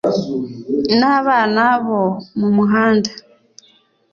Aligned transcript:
N 0.99 1.01
abana 1.17 1.63
bo 1.85 2.03
mu 2.39 2.47
muhanda 2.55 3.11